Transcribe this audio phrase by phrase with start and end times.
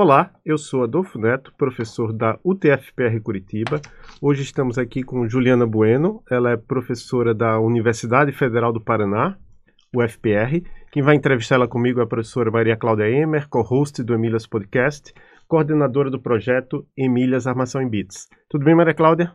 [0.00, 3.80] Olá, eu sou Adolfo Neto, professor da UTFPR Curitiba.
[4.22, 9.36] Hoje estamos aqui com Juliana Bueno, ela é professora da Universidade Federal do Paraná,
[9.92, 10.62] UFPR.
[10.92, 15.12] Quem vai entrevistar ela comigo é a professora Maria Cláudia Emer, co-host do Emílias Podcast,
[15.48, 18.28] coordenadora do projeto Emílias Armação em Bits.
[18.48, 19.32] Tudo bem, Maria Cláudia?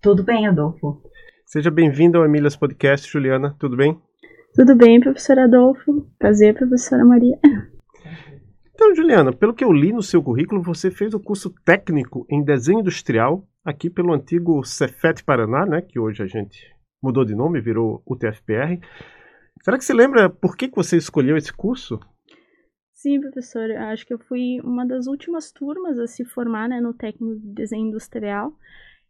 [0.00, 1.02] Tudo bem, Adolfo.
[1.44, 3.54] Seja bem-vinda ao Emílias Podcast, Juliana.
[3.58, 4.00] Tudo bem?
[4.54, 6.08] Tudo bem, professor Adolfo.
[6.18, 7.38] Prazer, professora Maria.
[8.84, 12.42] Então, Juliana, pelo que eu li no seu currículo, você fez o curso técnico em
[12.42, 16.58] desenho industrial aqui pelo antigo Cefet Paraná, né, que hoje a gente
[17.00, 18.80] mudou de nome, virou UTFPR.
[19.62, 22.00] Será que você lembra por que, que você escolheu esse curso?
[22.92, 23.70] Sim, professor.
[23.70, 27.54] Acho que eu fui uma das últimas turmas a se formar né, no técnico de
[27.54, 28.52] desenho industrial.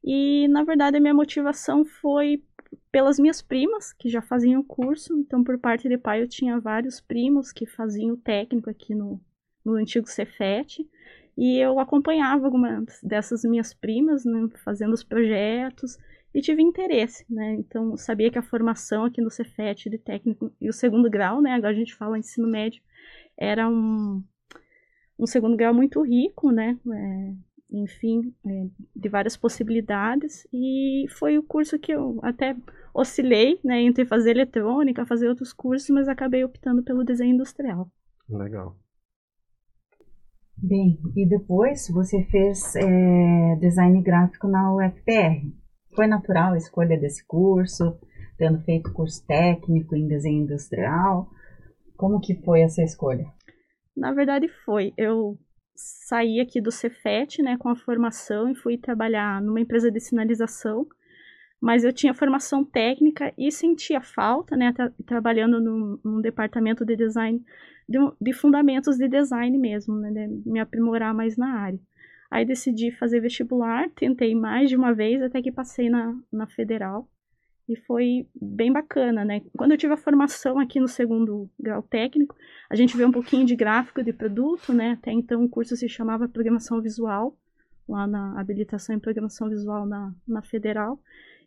[0.05, 2.43] E, na verdade, a minha motivação foi
[2.91, 5.17] pelas minhas primas, que já faziam o curso.
[5.17, 9.19] Então, por parte de pai, eu tinha vários primos que faziam o técnico aqui no,
[9.65, 10.87] no antigo Cefet,
[11.37, 15.99] e eu acompanhava algumas dessas minhas primas, né, fazendo os projetos,
[16.35, 20.69] e tive interesse, né, então sabia que a formação aqui no Cefet de técnico e
[20.69, 22.83] o segundo grau, né, agora a gente fala ensino médio,
[23.37, 24.23] era um,
[25.19, 27.35] um segundo grau muito rico, né, é,
[27.71, 32.57] enfim, é, de várias possibilidades, e foi o curso que eu até
[32.95, 37.91] oscilei, né, entre fazer eletrônica, fazer outros cursos, mas acabei optando pelo desenho industrial.
[38.29, 38.77] Legal.
[40.63, 45.45] Bem, e depois você fez é, design gráfico na UFPR.
[45.97, 47.99] Foi natural a escolha desse curso,
[48.39, 51.29] tendo feito curso técnico em desenho industrial?
[51.97, 53.27] Como que foi essa escolha?
[53.97, 54.93] Na verdade foi.
[54.97, 55.37] Eu
[55.75, 60.87] saí aqui do Cefet, né, com a formação e fui trabalhar numa empresa de sinalização,
[61.61, 66.95] mas eu tinha formação técnica e sentia falta, né, tra trabalhando num, num departamento de
[66.95, 67.43] design
[67.89, 71.81] de, de fundamentos de design mesmo, né, de me aprimorar mais na área.
[72.31, 77.09] Aí decidi fazer vestibular, tentei mais de uma vez até que passei na, na federal
[77.69, 79.43] e foi bem bacana, né?
[79.57, 82.35] Quando eu tive a formação aqui no segundo grau técnico,
[82.71, 84.93] a gente vê um pouquinho de gráfico de produto, né?
[84.93, 87.37] Até então o curso se chamava Programação Visual,
[87.89, 90.99] lá na habilitação em Programação Visual na, na federal,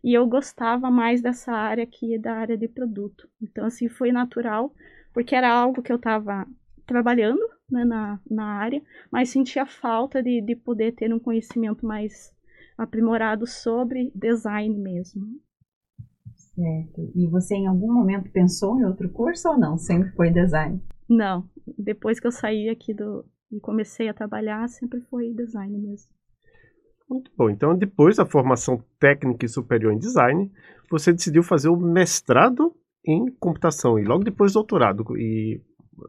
[0.03, 3.27] e eu gostava mais dessa área aqui, da área de produto.
[3.41, 4.73] Então, assim, foi natural
[5.15, 6.45] porque era algo que eu estava
[6.85, 7.39] trabalhando
[7.71, 12.35] né, na, na área, mas sentia falta de, de poder ter um conhecimento mais
[12.77, 15.39] aprimorado sobre design mesmo.
[16.35, 17.11] Certo.
[17.15, 19.77] E você em algum momento pensou em outro curso ou não?
[19.77, 20.83] Sempre foi design?
[21.07, 21.49] Não.
[21.77, 26.09] Depois que eu saí aqui do e comecei a trabalhar, sempre foi design mesmo.
[27.09, 27.49] Muito bom.
[27.49, 30.51] Então, depois da formação técnica e superior em design,
[30.91, 32.75] você decidiu fazer o mestrado
[33.05, 35.05] em computação e logo depois doutorado.
[35.17, 35.61] E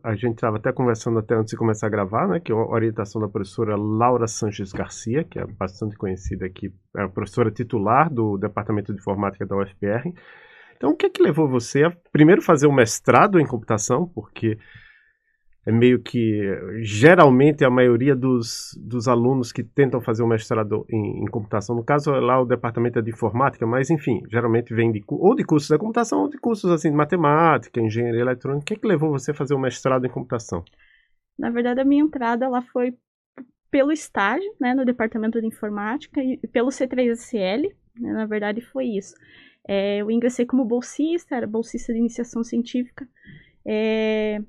[0.03, 2.59] a gente estava até conversando até antes de começar a gravar, né, que é a
[2.59, 8.13] orientação da professora Laura Sanches Garcia, que é bastante conhecida aqui, é a professora titular
[8.13, 10.13] do Departamento de Informática da UFPR.
[10.77, 14.59] Então, o que é que levou você a primeiro fazer um mestrado em computação, porque
[15.67, 16.41] é meio que
[16.81, 21.83] geralmente a maioria dos, dos alunos que tentam fazer o mestrado em, em, computação, no
[21.83, 25.69] caso lá o departamento é de informática, mas enfim, geralmente vem de, ou de cursos
[25.69, 28.63] da computação ou de cursos assim de matemática, engenharia eletrônica.
[28.63, 30.65] O que, é que levou você a fazer o mestrado em computação?
[31.37, 32.95] Na verdade, a minha entrada ela foi
[33.69, 39.15] pelo estágio, né, no departamento de informática e pelo C3SL, né, na verdade foi isso.
[39.67, 43.07] É, eu ingressei como bolsista, era bolsista de iniciação científica.
[43.67, 44.41] É,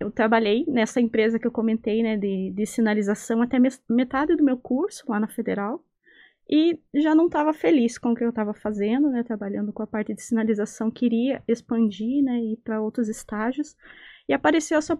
[0.00, 4.56] eu trabalhei nessa empresa que eu comentei, né, de, de sinalização até metade do meu
[4.56, 5.84] curso lá na Federal
[6.48, 9.86] e já não estava feliz com o que eu estava fazendo, né, trabalhando com a
[9.86, 13.76] parte de sinalização, queria expandir, né, ir para outros estágios
[14.26, 14.98] e apareceu essa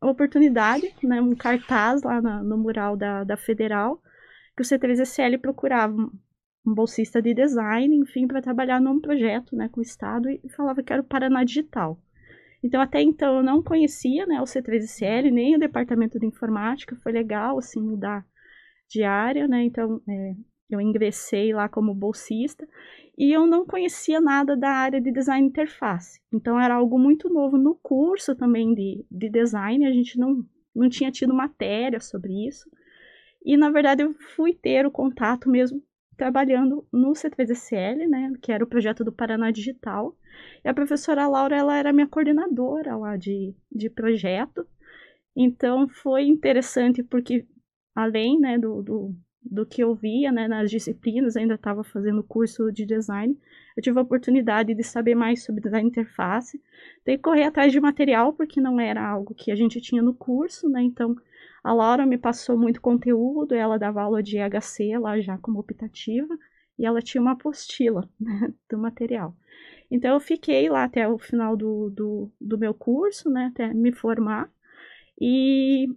[0.00, 4.02] oportunidade, né, um cartaz lá na, no mural da, da Federal
[4.54, 9.80] que o C3SL procurava um bolsista de design, enfim, para trabalhar num projeto, né, com
[9.80, 11.98] o estado e falava que era o Paraná Digital.
[12.62, 16.96] Então, até então, eu não conhecia né, o C3SL, nem o departamento de informática.
[17.02, 18.24] Foi legal, assim, mudar
[18.88, 19.64] de área, né?
[19.64, 20.34] Então, é,
[20.70, 22.66] eu ingressei lá como bolsista
[23.18, 26.20] e eu não conhecia nada da área de design interface.
[26.32, 29.84] Então, era algo muito novo no curso também de, de design.
[29.84, 30.44] A gente não,
[30.74, 32.70] não tinha tido matéria sobre isso.
[33.44, 35.82] E, na verdade, eu fui ter o contato mesmo
[36.16, 40.16] trabalhando no C3SL, né, que era o projeto do Paraná Digital.
[40.64, 44.66] E a professora Laura, ela era minha coordenadora lá de, de projeto.
[45.34, 47.46] Então, foi interessante porque,
[47.94, 52.70] além, né, do, do, do que eu via, né, nas disciplinas, ainda estava fazendo curso
[52.70, 53.36] de design,
[53.76, 56.60] eu tive a oportunidade de saber mais sobre design interface,
[57.04, 60.14] ter que correr atrás de material, porque não era algo que a gente tinha no
[60.14, 61.16] curso, né, então
[61.62, 66.36] A Laura me passou muito conteúdo, ela dava aula de HC lá já como optativa,
[66.78, 69.36] e ela tinha uma apostila né, do material.
[69.90, 73.92] Então eu fiquei lá até o final do, do, do meu curso, né, até me
[73.92, 74.50] formar,
[75.20, 75.88] e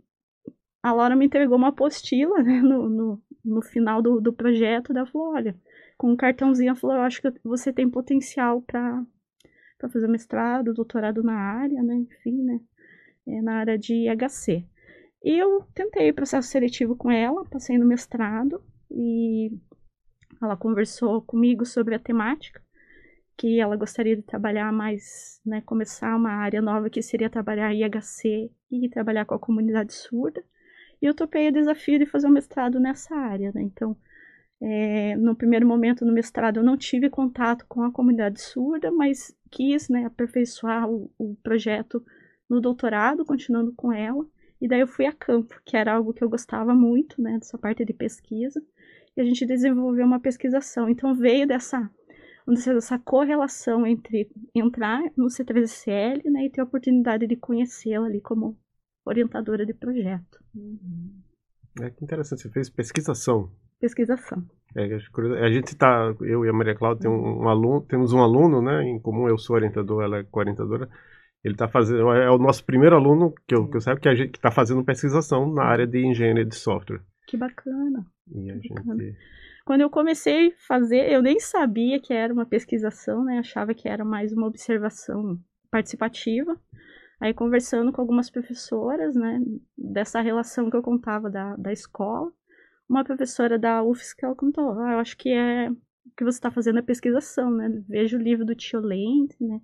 [0.83, 5.05] a Laura me entregou uma apostila né, no, no, no, final do, do projeto, da
[5.05, 5.55] falou, olha,
[5.97, 9.03] com um cartãozinho, ela falou, eu acho que você tem potencial para
[9.91, 12.59] fazer mestrado, doutorado na área, né, enfim, né,
[13.27, 14.63] é, na área de HC.
[15.27, 19.49] Eu tentei processo seletivo com ela, passei no mestrado e
[20.39, 22.61] ela conversou comigo sobre a temática,
[23.35, 28.51] que ela gostaria de trabalhar mais, né, começar uma área nova que seria trabalhar IHC
[28.71, 30.43] e trabalhar com a comunidade surda.
[31.01, 33.63] E eu topei o desafio de fazer um mestrado nessa área, né?
[33.63, 33.97] Então,
[34.61, 39.35] é, no primeiro momento no mestrado eu não tive contato com a comunidade surda, mas
[39.49, 42.05] quis, né, aperfeiçoar o, o projeto
[42.47, 44.23] no doutorado, continuando com ela.
[44.65, 47.55] E daí eu fui a campo, que era algo que eu gostava muito, né, dessa
[47.55, 48.59] parte de pesquisa.
[49.15, 50.89] E a gente desenvolveu uma pesquisação.
[50.89, 51.87] Então veio dessa,
[52.47, 58.57] dessa correlação entre entrar no C3CL né, e ter a oportunidade de conhecê-la ali como
[59.05, 60.43] orientadora de projeto.
[60.55, 61.13] Uhum.
[61.83, 63.51] É que interessante, você fez pesquisação.
[63.79, 64.43] Pesquisação.
[64.75, 64.95] É,
[65.45, 68.63] a gente está, eu e a Maria Cláudia tem um, um, aluno, temos um aluno,
[68.63, 70.89] né, em comum, eu sou orientador, ela é co-orientadora,
[71.45, 74.15] ele está fazendo, é o nosso primeiro aluno que eu, que eu saiba que a
[74.15, 77.01] gente está fazendo pesquisação na área de engenharia de software.
[77.27, 78.03] Que bacana.
[78.33, 78.73] E a que gente...
[78.73, 79.03] Bacana.
[79.63, 83.39] Quando eu comecei a fazer, eu nem sabia que era uma pesquisação, né?
[83.39, 85.39] Achava que era mais uma observação
[85.69, 86.59] participativa.
[87.19, 89.39] Aí conversando com algumas professoras, né,
[89.77, 92.31] dessa relação que eu contava da, da escola,
[92.89, 95.75] uma professora da UFSC, ela contou, ah, eu acho que é o
[96.15, 99.59] que você está fazendo é pesquisação, né, vejo o livro do Tio Lente, né,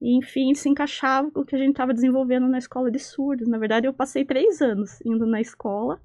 [0.00, 3.48] e enfim, se encaixava com o que a gente estava desenvolvendo na escola de surdos.
[3.48, 6.00] Na verdade, eu passei três anos indo na escola,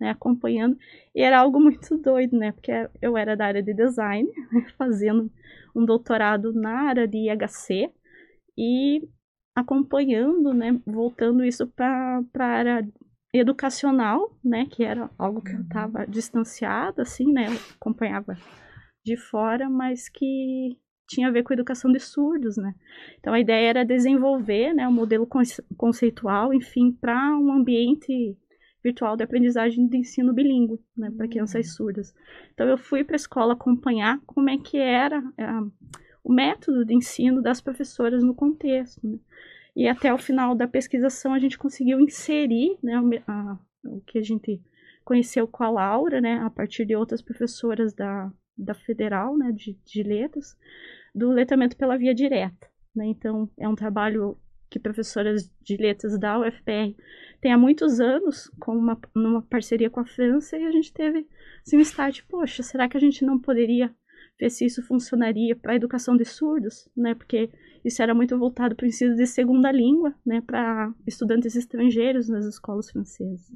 [0.00, 0.76] né, acompanhando,
[1.14, 5.30] e era algo muito doido, né, porque eu era da área de design, né, fazendo
[5.74, 7.92] um doutorado na área de IHC,
[8.56, 9.08] e
[9.54, 12.88] acompanhando, né, voltando isso para a área
[13.32, 18.36] educacional, né, que era algo que eu estava distanciada, assim, né, eu acompanhava
[19.04, 20.76] de fora, mas que
[21.08, 22.74] tinha a ver com educação de surdos, né.
[23.18, 25.26] Então a ideia era desenvolver, né, um modelo
[25.76, 28.36] conceitual, enfim, para um ambiente
[28.82, 31.72] virtual de aprendizagem de ensino bilíngue, né, para crianças uhum.
[31.72, 32.14] surdas.
[32.54, 35.72] Então eu fui para a escola acompanhar como é que era uh,
[36.22, 39.06] o método de ensino das professoras no contexto.
[39.06, 39.18] Né?
[39.74, 42.94] E até o final da pesquisação a gente conseguiu inserir né,
[43.26, 44.60] a, o que a gente
[45.04, 49.78] conheceu com a Laura, né, a partir de outras professoras da, da Federal, né, de,
[49.84, 50.58] de letras,
[51.14, 52.68] do letramento pela via direta.
[52.94, 53.06] Né?
[53.06, 54.36] Então, é um trabalho
[54.70, 56.94] que professoras de letras da UFPR
[57.40, 61.26] têm há muitos anos, com uma, numa parceria com a França, e a gente teve
[61.66, 63.94] assim, um start, poxa, será que a gente não poderia
[64.38, 67.14] ver se isso funcionaria para a educação de surdos, né?
[67.14, 67.50] Porque
[67.84, 70.40] isso era muito voltado para o ensino de segunda língua, né?
[70.40, 73.50] Para estudantes estrangeiros nas escolas francesas.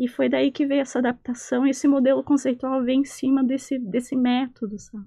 [0.00, 4.16] E foi daí que veio essa adaptação esse modelo conceitual vem em cima desse, desse
[4.16, 5.04] método, sabe?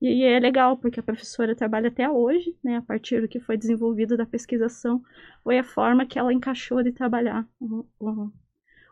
[0.00, 2.78] E, e é legal, porque a professora trabalha até hoje, né?
[2.78, 5.02] A partir do que foi desenvolvido da pesquisação,
[5.44, 8.30] foi a forma que ela encaixou de trabalhar o, o,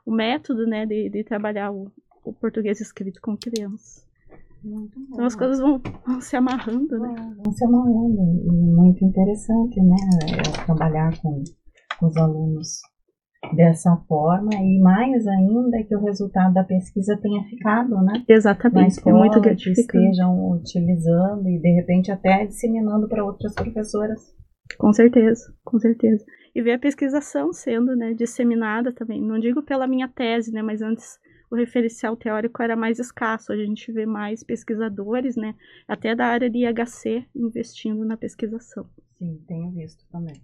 [0.05, 0.85] o método, né?
[0.85, 1.91] De, de trabalhar o,
[2.23, 4.07] o português escrito com crianças.
[4.63, 7.15] Então as coisas vão, vão se amarrando, né?
[7.43, 8.21] Vão se amarrando.
[8.45, 9.97] E muito interessante, né?
[10.37, 11.43] É, trabalhar com,
[11.99, 12.83] com os alunos
[13.55, 18.23] dessa forma e mais ainda que o resultado da pesquisa tenha ficado, né?
[18.29, 18.93] Exatamente.
[18.93, 24.21] Escola, é muito que estejam utilizando e de repente até disseminando para outras professoras.
[24.79, 26.25] Com certeza, com certeza.
[26.55, 29.21] E ver a pesquisação sendo, né, disseminada também.
[29.21, 31.19] Não digo pela minha tese, né, mas antes
[31.51, 33.53] o referencial teórico era mais escasso.
[33.53, 35.55] A gente vê mais pesquisadores, né,
[35.89, 38.87] até da área de IHC, investindo na pesquisação.
[39.19, 40.35] Sim, tenho visto também.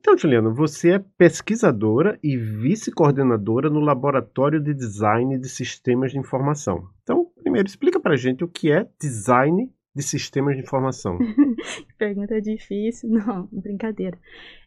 [0.00, 6.88] Então, Juliana, você é pesquisadora e vice-coordenadora no Laboratório de Design de Sistemas de Informação.
[7.02, 11.18] Então, primeiro, explica para a gente o que é design de sistemas de informação.
[11.98, 14.18] Pergunta difícil, não, brincadeira.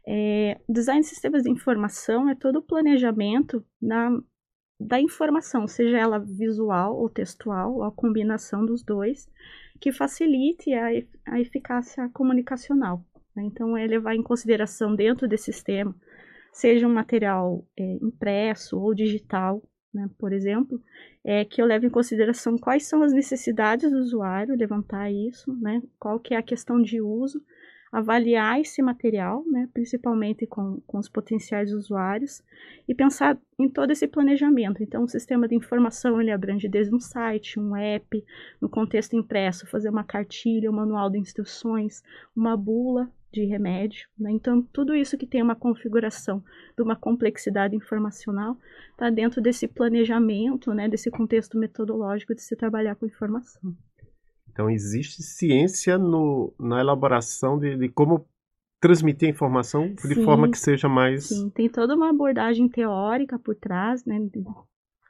[0.08, 4.16] É, design de sistemas de informação é todo o planejamento na,
[4.80, 9.28] da informação, seja ela visual ou textual, ou a combinação dos dois,
[9.82, 10.90] que facilite a,
[11.26, 13.04] a eficácia comunicacional.
[13.36, 13.44] Né?
[13.44, 15.96] Então, é levar em consideração dentro desse sistema,
[16.52, 19.62] seja um material é, impresso ou digital,
[19.94, 20.82] né, por exemplo,
[21.24, 25.82] é que eu leve em consideração quais são as necessidades do usuário, levantar isso, né,
[26.00, 27.44] qual que é a questão de uso,
[27.92, 32.42] avaliar esse material, né, principalmente com, com os potenciais usuários,
[32.88, 34.82] e pensar em todo esse planejamento.
[34.82, 38.26] Então, o sistema de informação ele abrange desde um site, um app,
[38.60, 42.02] no contexto impresso, fazer uma cartilha, um manual de instruções,
[42.36, 44.08] uma bula de remédio.
[44.18, 44.32] Né?
[44.32, 46.44] Então, tudo isso que tem uma configuração
[46.78, 48.58] de uma complexidade informacional
[48.92, 53.76] está dentro desse planejamento, né, desse contexto metodológico de se trabalhar com informação.
[54.52, 58.28] Então, existe ciência no, na elaboração de, de como
[58.80, 61.30] transmitir a informação de sim, forma que seja mais.
[61.30, 64.44] Sim, tem toda uma abordagem teórica por trás, né, de,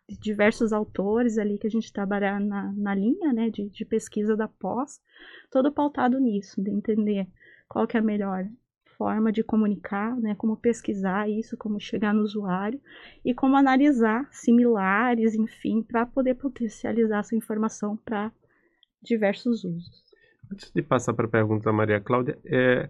[0.07, 4.37] de diversos autores ali que a gente trabalha na, na linha né, de, de pesquisa
[4.37, 5.01] da pós,
[5.51, 7.27] todo pautado nisso, de entender
[7.67, 8.47] qual que é a melhor
[8.97, 12.79] forma de comunicar, né, como pesquisar isso, como chegar no usuário
[13.25, 18.31] e como analisar similares, enfim, para poder potencializar essa informação para
[19.01, 20.03] diversos usos.
[20.51, 22.89] Antes de passar para a pergunta da Maria Cláudia, é,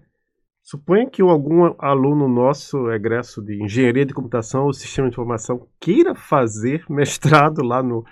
[0.61, 6.13] suponha que algum aluno nosso, egresso de engenharia de computação ou sistema de informação, queira
[6.13, 8.05] fazer mestrado lá no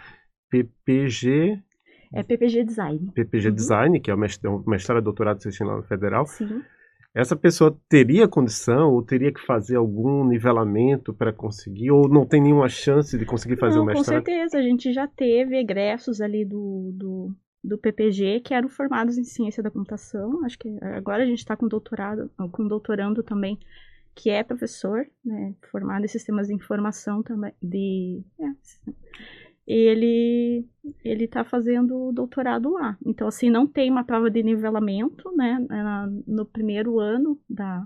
[0.49, 1.61] PPG
[2.13, 3.11] é PPG Design.
[3.13, 3.55] PPG uhum.
[3.55, 4.17] Design, que é o
[4.67, 6.25] mestrado e doutorado de Ciência Federal.
[6.25, 6.61] Sim.
[7.13, 12.41] Essa pessoa teria condição ou teria que fazer algum nivelamento para conseguir, ou não tem
[12.41, 14.23] nenhuma chance de conseguir fazer não, o mestrado?
[14.23, 19.17] Com certeza, a gente já teve egressos ali do, do, do PPG que eram formados
[19.17, 20.45] em ciência da computação.
[20.45, 23.59] Acho que agora a gente está com doutorado, com doutorando também,
[24.15, 28.45] que é professor, né, formado em sistemas de informação também, de é,
[29.67, 30.67] ele
[31.03, 32.97] ele está fazendo doutorado lá.
[33.05, 35.59] Então, assim, não tem uma prova de nivelamento, né?
[36.25, 37.85] No primeiro ano da,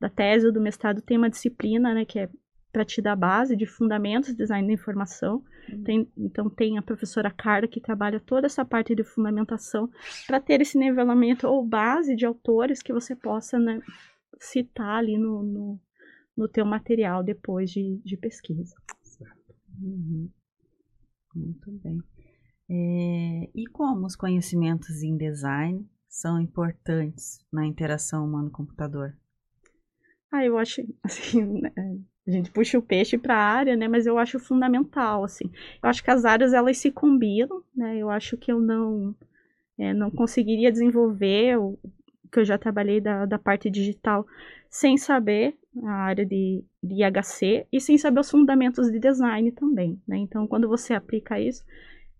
[0.00, 2.28] da tese ou do mestrado tem uma disciplina, né, que é
[2.72, 5.42] para te dar base de fundamentos de design da informação.
[5.72, 5.82] Uhum.
[5.82, 9.90] Tem, então, tem a professora Carla que trabalha toda essa parte de fundamentação
[10.26, 13.80] para ter esse nivelamento ou base de autores que você possa né,
[14.38, 15.80] citar ali no, no,
[16.36, 18.74] no teu material depois de, de pesquisa.
[19.02, 19.54] Certo.
[19.82, 20.28] Uhum.
[21.34, 22.02] Muito bem.
[22.70, 29.16] É, e como os conhecimentos em design são importantes na interação humano-computador?
[30.30, 31.72] Ah, eu acho, assim, né,
[32.26, 35.50] a gente puxa o peixe para a área, né, mas eu acho fundamental, assim.
[35.82, 39.14] Eu acho que as áreas, elas se combinam, né, eu acho que eu não,
[39.78, 41.78] é, não conseguiria desenvolver o
[42.30, 44.26] que eu já trabalhei da, da parte digital
[44.70, 50.00] sem saber a área de, de IHC e sem saber os fundamentos de design também,
[50.06, 50.18] né?
[50.18, 51.64] Então, quando você aplica isso,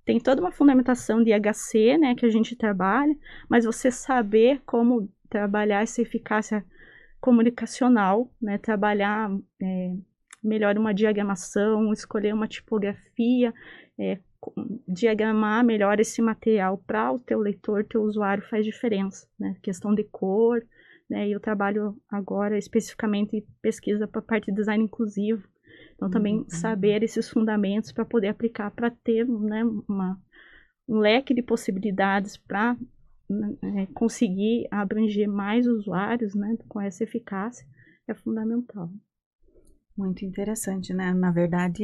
[0.04, 3.14] tem toda uma fundamentação de IHC, né, que a gente trabalha,
[3.48, 6.64] mas você saber como trabalhar essa eficácia
[7.20, 9.94] comunicacional, né, trabalhar é,
[10.42, 13.52] melhor uma diagramação, escolher uma tipografia,
[13.98, 14.18] é,
[14.86, 20.04] diagramar melhor esse material para o teu leitor, teu usuário faz diferença, né, questão de
[20.04, 20.62] cor,
[21.08, 21.28] né?
[21.28, 25.48] E eu trabalho agora especificamente pesquisa para a parte de design inclusivo.
[25.94, 26.48] Então, também uhum.
[26.48, 30.20] saber esses fundamentos para poder aplicar, para ter né, uma,
[30.88, 32.76] um leque de possibilidades para
[33.28, 37.66] né, é, conseguir abranger mais usuários né, com essa eficácia
[38.06, 38.90] é fundamental.
[39.98, 41.12] Muito interessante, né?
[41.12, 41.82] Na verdade,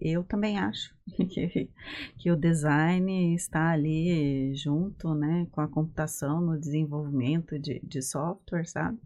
[0.00, 0.94] eu também acho
[1.28, 1.68] que,
[2.16, 8.66] que o design está ali junto, né, com a computação no desenvolvimento de, de software,
[8.66, 9.00] sabe?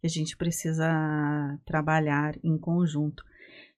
[0.00, 0.88] Que a gente precisa
[1.66, 3.24] trabalhar em conjunto.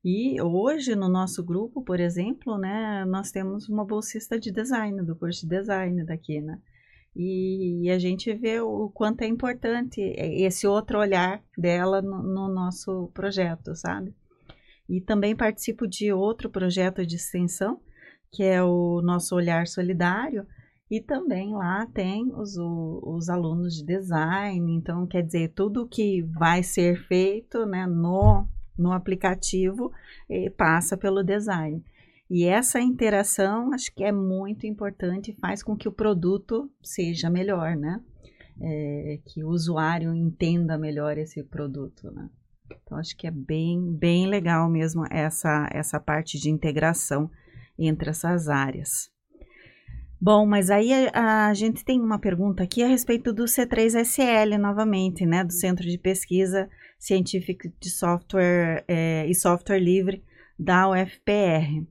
[0.05, 5.17] E hoje, no nosso grupo, por exemplo, né, nós temos uma bolsista de design, do
[5.17, 6.61] curso de design daqui, né?
[7.15, 12.49] E, e a gente vê o quanto é importante esse outro olhar dela no, no
[12.49, 14.15] nosso projeto, sabe?
[14.89, 17.81] E também participo de outro projeto de extensão,
[18.33, 20.47] que é o nosso Olhar Solidário,
[20.91, 26.65] e também lá tem os, os alunos de design, então quer dizer, tudo que vai
[26.65, 29.93] ser feito né, no, no aplicativo
[30.29, 31.85] eh, passa pelo design.
[32.31, 37.77] E essa interação acho que é muito importante, faz com que o produto seja melhor,
[37.77, 38.01] né?
[38.63, 42.31] É, que o usuário entenda melhor esse produto, né?
[42.71, 47.29] Então acho que é bem, bem legal mesmo essa, essa parte de integração
[47.77, 49.11] entre essas áreas.
[50.21, 55.25] Bom, mas aí a, a, gente tem uma pergunta aqui a respeito do C3SL novamente,
[55.25, 56.69] né, do Centro de Pesquisa
[56.99, 60.23] Científica de Software é, e Software Livre
[60.59, 61.87] da UFPR.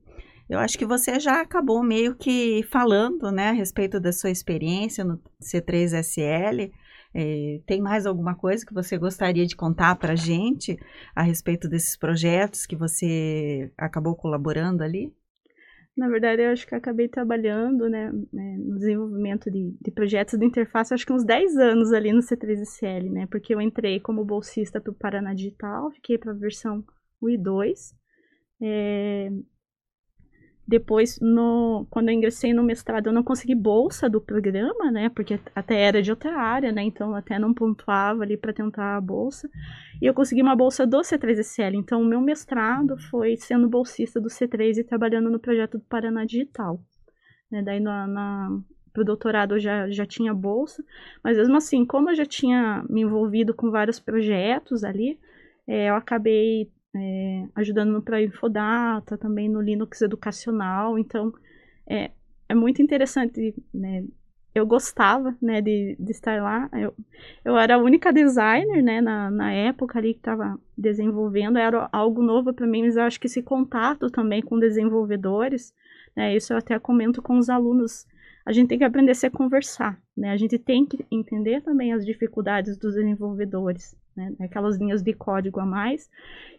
[0.49, 5.03] Eu acho que você já acabou meio que falando, né, a respeito da sua experiência
[5.03, 6.71] no C3SL.
[7.13, 10.75] É, tem mais alguma coisa que você gostaria de contar para a gente
[11.15, 15.13] a respeito desses projetos que você acabou colaborando ali?
[15.95, 20.45] Na verdade, eu acho que acabei trabalhando né, né, no desenvolvimento de, de, projetos de
[20.45, 23.27] interface, acho que uns 10 anos ali no C3SL, né?
[23.29, 26.85] Porque eu entrei como bolsista para o Paraná Digital, fiquei para a versão
[27.21, 27.95] 1 e 2.
[28.61, 29.29] É,
[30.69, 35.09] depois, no, quando eu ingressei no mestrado, eu não consegui bolsa do programa, né?
[35.09, 36.83] Porque até era de outra área, né?
[36.83, 39.49] Então, até não pontuava ali para tentar a bolsa.
[39.99, 41.73] E eu consegui uma bolsa do C3SL.
[41.73, 46.23] Então, o meu mestrado foi sendo bolsista do C3 e trabalhando no projeto do Paraná
[46.23, 46.79] Digital.
[47.49, 47.63] Né?
[47.63, 48.59] Daí, na, na,
[48.93, 50.83] pro doutorado, eu já, já tinha bolsa.
[51.23, 55.19] Mas, mesmo assim, como eu já tinha me envolvido com vários projetos ali,
[55.65, 60.98] é, eu acabei é, ajudando para Infodata, também no Linux educacional.
[60.98, 61.34] Então,
[61.88, 62.12] é,
[62.48, 64.03] é muito interessante, né?
[64.53, 66.69] Eu gostava, né, de, de estar lá.
[66.74, 66.93] Eu,
[67.46, 71.58] eu era a única designer, né, na, na época ali que estava desenvolvendo.
[71.58, 75.74] Era algo novo para mim, mas eu acho que esse contato também com desenvolvedores,
[76.15, 78.08] né, isso eu até comento com os alunos
[78.50, 80.31] a gente tem que aprender a conversar, né?
[80.31, 84.35] A gente tem que entender também as dificuldades dos desenvolvedores, né?
[84.41, 86.09] Aquelas linhas de código a mais,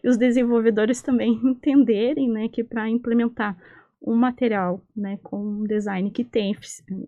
[0.03, 3.55] e os desenvolvedores também entenderem, né, que para implementar
[4.01, 6.57] um material, né, com um design que tem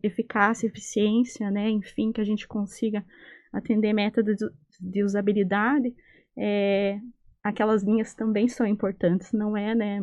[0.03, 3.03] eficácia, eficiência, né, enfim, que a gente consiga
[3.51, 4.37] atender métodos
[4.79, 5.93] de usabilidade,
[6.37, 6.99] é,
[7.43, 10.01] aquelas linhas também são importantes, não é, né,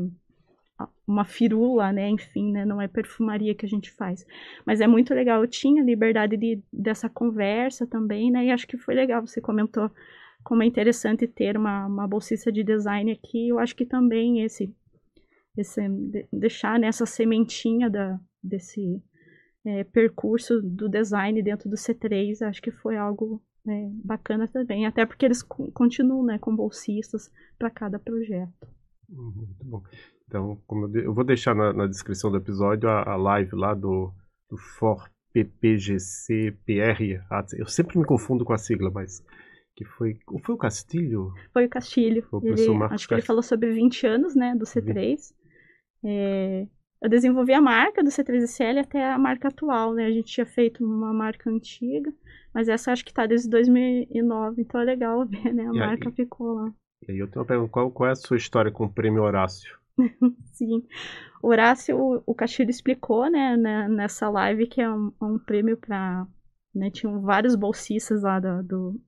[1.07, 2.09] uma firula, né?
[2.09, 2.65] Enfim, né?
[2.65, 4.27] Não é perfumaria que a gente faz.
[4.65, 5.43] Mas é muito legal.
[5.43, 8.47] Eu tinha liberdade de, dessa conversa também, né?
[8.47, 9.27] E acho que foi legal.
[9.27, 9.91] Você comentou
[10.43, 13.49] como é interessante ter uma, uma bolsista de design aqui.
[13.49, 14.75] Eu acho que também esse,
[15.57, 15.81] esse
[16.33, 19.03] deixar nessa né, sementinha da, desse
[19.65, 24.87] é, percurso do design dentro do C3, acho que foi algo é, bacana também.
[24.87, 26.39] Até porque eles continuam, né?
[26.39, 28.69] Com bolsistas para cada projeto.
[29.09, 29.83] Uhum, muito bom.
[30.27, 34.13] Então, eu, eu vou deixar na, na, descrição do episódio a, a live lá do,
[34.49, 37.21] do For PPGCPR.
[37.59, 39.25] Eu sempre me confundo com a sigla, mas
[39.77, 40.19] que foi.
[40.45, 41.33] Foi o Castilho?
[41.53, 42.23] Foi o Castilho.
[42.25, 43.09] Foi o ele, acho Castilho.
[43.09, 45.33] que ele falou sobre 20 anos, né, do C3.
[46.05, 46.67] É,
[47.03, 50.05] eu desenvolvi a marca do C3SL até a marca atual, né?
[50.05, 52.13] A gente tinha feito uma marca antiga,
[52.53, 55.67] mas essa acho que tá desde 2009, então é legal ver, né?
[55.67, 56.73] A e marca aí, ficou lá.
[57.09, 59.23] E aí eu tenho uma pergunta, qual, qual é a sua história com o Prêmio
[59.23, 59.79] Horácio?
[60.53, 60.87] Sim.
[61.43, 66.27] Horácio, o, o Castilho explicou, né, né, nessa live que é um, um prêmio para,
[66.75, 69.01] né, tinham vários bolsistas lá do, do,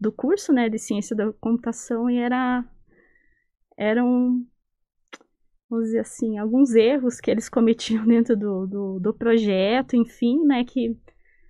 [0.00, 2.64] do, curso, né, de ciência da computação e era,
[3.76, 4.44] eram,
[5.68, 10.64] vamos dizer assim, alguns erros que eles cometiam dentro do, do, do projeto, enfim, né,
[10.64, 10.96] que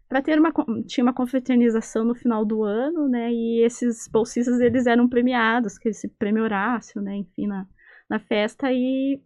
[0.09, 0.51] para ter uma
[0.87, 5.91] tinha uma confraternização no final do ano, né, e esses bolsistas eles eram premiados, que
[5.91, 7.67] esse prêmio Horácio, né, enfim, na
[8.09, 9.21] na festa e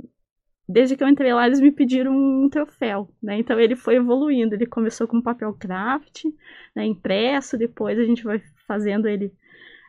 [0.68, 3.38] desde que eu entrei lá eles me pediram um troféu, né?
[3.38, 6.24] Então ele foi evoluindo, ele começou com papel craft,
[6.74, 9.32] né, impresso, depois a gente vai fazendo ele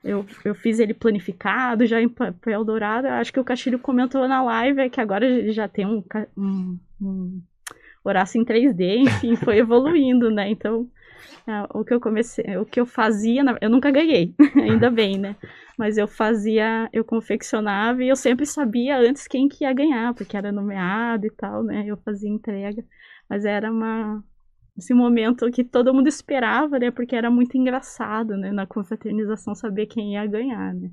[0.03, 3.07] eu, eu fiz ele planificado, já em papel dourado.
[3.07, 6.03] Acho que o Castilho comentou na live que agora ele já tem um,
[6.37, 7.41] um, um
[8.03, 10.49] Horácio em 3D, enfim, foi evoluindo, né?
[10.49, 10.89] Então,
[11.47, 15.37] ah, o que eu comecei, o que eu fazia, eu nunca ganhei, ainda bem, né?
[15.77, 20.35] Mas eu fazia, eu confeccionava e eu sempre sabia antes quem que ia ganhar, porque
[20.35, 21.85] era nomeado e tal, né?
[21.87, 22.83] Eu fazia entrega,
[23.29, 24.21] mas era uma
[24.77, 26.91] esse momento que todo mundo esperava, né?
[26.91, 28.51] Porque era muito engraçado, né?
[28.51, 30.89] Na confraternização saber quem ia ganhar, né?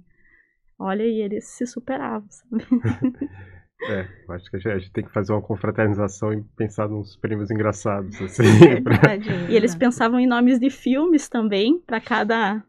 [0.78, 2.64] Olha, e eles se superavam, sabe?
[3.82, 8.14] É, acho que a gente tem que fazer uma confraternização e pensar nos prêmios engraçados.
[8.20, 9.16] Assim, é pra...
[9.48, 12.62] E eles pensavam em nomes de filmes também, para cada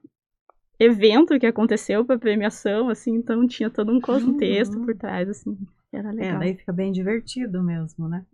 [0.79, 4.85] evento que aconteceu para premiação, assim, então tinha todo um contexto uhum.
[4.85, 5.55] por trás, assim,
[5.93, 6.35] era é, legal.
[6.37, 8.25] É, daí fica bem divertido mesmo, né?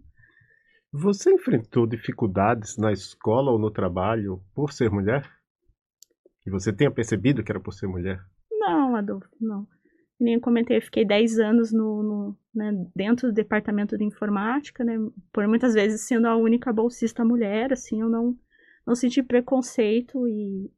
[0.99, 5.29] Você enfrentou dificuldades na escola ou no trabalho por ser mulher?
[6.45, 8.19] E você tenha percebido que era por ser mulher?
[8.51, 9.67] Não, Adolfo, não
[10.19, 14.83] nem eu comentei, eu fiquei 10 anos no, no né, dentro do departamento de informática,
[14.83, 14.95] né,
[15.31, 18.35] por muitas vezes sendo a única bolsista mulher, assim, eu não,
[18.85, 20.71] não senti preconceito e,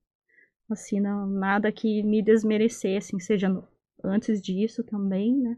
[0.69, 3.65] assim, não, nada que me desmerecesse, assim, seja no,
[4.03, 5.57] antes disso também, né.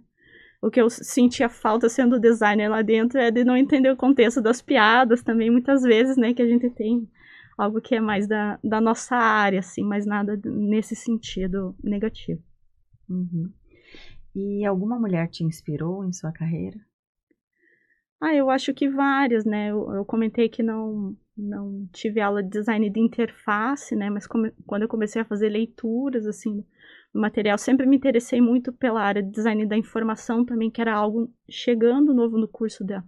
[0.62, 4.42] O que eu sentia falta sendo designer lá dentro é de não entender o contexto
[4.42, 7.10] das piadas também, muitas vezes, né, que a gente tem
[7.58, 12.42] algo que é mais da, da nossa área, assim, mas nada nesse sentido negativo.
[13.10, 13.52] Uhum.
[14.36, 16.80] E alguma mulher te inspirou em sua carreira?
[18.22, 19.72] Ah, eu acho que várias, né?
[19.72, 24.10] Eu, eu comentei que não não tive aula de design de interface, né?
[24.10, 26.64] Mas come, quando eu comecei a fazer leituras, assim,
[27.14, 31.32] material, sempre me interessei muito pela área de design da informação também, que era algo
[31.50, 33.04] chegando novo no curso da,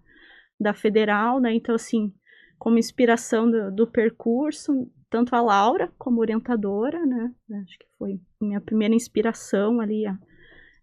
[0.60, 1.54] da Federal, né?
[1.54, 2.14] Então, assim,
[2.58, 7.34] como inspiração do, do percurso, tanto a Laura como orientadora, né?
[7.62, 10.18] Acho que foi minha primeira inspiração ali a,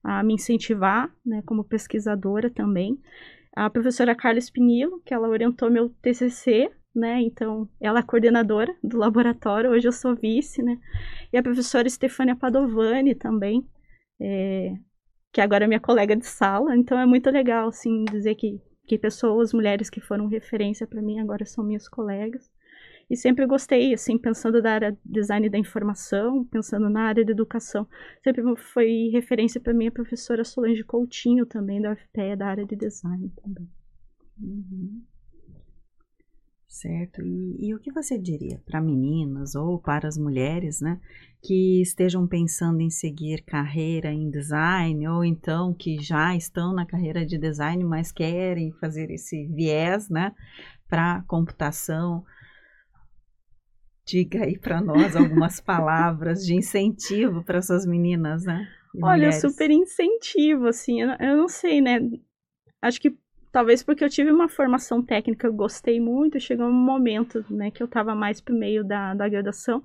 [0.03, 1.43] a me incentivar, né?
[1.45, 2.99] Como pesquisadora também.
[3.55, 7.21] A professora Carla Espinilo, que ela orientou meu TCC, né?
[7.23, 10.79] Então, ela é coordenadora do laboratório, hoje eu sou vice, né?
[11.33, 13.67] E a professora Stefania Padovani também,
[14.21, 14.75] é,
[15.33, 16.77] que agora é minha colega de sala.
[16.77, 21.21] Então, é muito legal, assim, dizer que que pessoas, mulheres que foram referência para mim
[21.21, 22.51] agora são minhas colegas.
[23.09, 27.31] E sempre gostei, assim, pensando da área de design da informação, pensando na área de
[27.31, 27.87] educação.
[28.25, 32.75] Sempre foi referência para mim a professora Solange Coutinho também, da UFPE, da área de
[32.75, 33.69] design também.
[34.41, 35.03] Uhum.
[36.71, 37.21] Certo.
[37.21, 41.01] E, e, o que você diria para meninas ou para as mulheres, né,
[41.43, 47.27] que estejam pensando em seguir carreira em design ou então que já estão na carreira
[47.27, 50.33] de design, mas querem fazer esse viés, né,
[50.89, 52.25] para computação?
[54.07, 58.69] Diga aí para nós algumas palavras de incentivo para essas meninas, né?
[59.03, 59.41] Olha, mulheres.
[59.41, 61.99] super incentivo, assim, eu, eu não sei, né?
[62.81, 63.19] Acho que
[63.53, 67.83] talvez porque eu tive uma formação técnica, eu gostei muito, chegou um momento, né, que
[67.83, 69.83] eu estava mais pro meio da, da graduação,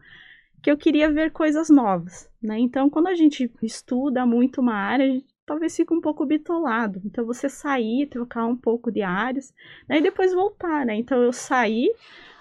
[0.62, 2.58] que eu queria ver coisas novas, né?
[2.58, 7.00] Então, quando a gente estuda muito uma área, a gente talvez fica um pouco bitolado.
[7.06, 9.54] Então, você sair, trocar um pouco de áreas,
[9.88, 10.96] né, e depois voltar, né?
[10.96, 11.92] Então, eu saí,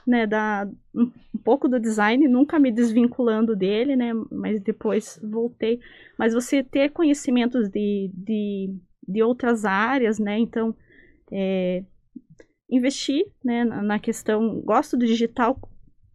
[0.06, 5.80] né, da, um, um pouco do design, nunca me desvinculando dele, né, mas depois voltei.
[6.18, 8.74] Mas você ter conhecimentos de, de,
[9.06, 10.74] de outras áreas, né, então
[11.32, 11.84] é,
[12.70, 15.58] investir né, na, questão, gosto do digital,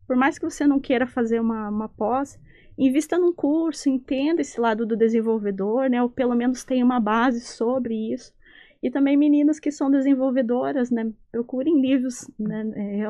[0.07, 2.39] por mais que você não queira fazer uma, uma pós,
[2.77, 7.41] invista num curso, entenda esse lado do desenvolvedor, né, ou pelo menos tenha uma base
[7.41, 8.33] sobre isso.
[8.81, 13.03] E também meninas que são desenvolvedoras, né, procurem livros né, é,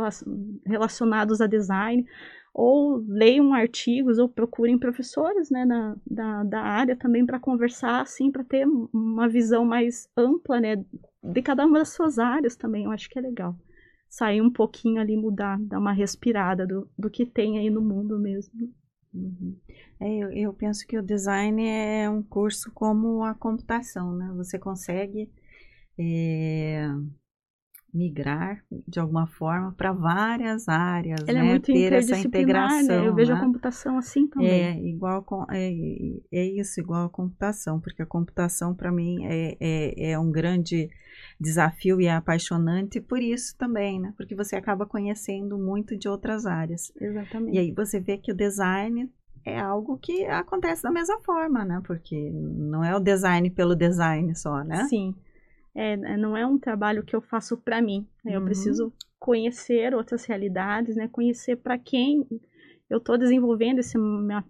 [0.65, 2.05] relacionados a design,
[2.53, 8.31] ou leiam artigos, ou procurem professores né, na, da, da área também para conversar, assim,
[8.31, 10.83] para ter uma visão mais ampla né,
[11.23, 13.55] de cada uma das suas áreas também, eu acho que é legal.
[14.09, 18.17] Sair um pouquinho ali, mudar, dar uma respirada do, do que tem aí no mundo
[18.17, 18.73] mesmo.
[19.13, 19.55] Uhum.
[19.99, 24.31] É, eu, eu penso que o design é um curso como a computação, né?
[24.35, 25.29] Você consegue
[25.97, 26.87] é,
[27.93, 31.47] migrar de alguma forma para várias áreas, Ele é né?
[31.47, 33.01] É muito ter essa integração.
[33.01, 33.07] Né?
[33.07, 33.39] Eu vejo né?
[33.39, 34.49] a computação assim também.
[34.49, 35.71] É igual com, é,
[36.31, 40.89] é isso, igual a computação, porque a computação para mim é, é, é um grande
[41.39, 44.13] desafio e é apaixonante por isso também, né?
[44.15, 46.91] Porque você acaba conhecendo muito de outras áreas.
[46.99, 47.55] Exatamente.
[47.55, 49.09] E aí você vê que o design
[49.45, 51.81] é algo que acontece da mesma forma, né?
[51.85, 54.85] Porque não é o design pelo design só, né?
[54.85, 55.15] Sim.
[55.79, 58.05] É, não é um trabalho que eu faço para mim.
[58.23, 58.35] Né?
[58.35, 58.45] Eu uhum.
[58.45, 61.07] preciso conhecer outras realidades, né?
[61.07, 62.25] Conhecer para quem
[62.89, 63.97] eu estou desenvolvendo esse